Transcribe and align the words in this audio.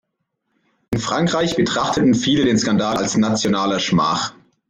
In 0.89 0.97
Frankreich 0.99 1.55
betrachteten 1.55 2.15
viele 2.15 2.43
den 2.43 2.57
Skandal 2.57 2.97
als 2.97 3.15
nationale 3.17 3.79
Schmach. 3.79 4.33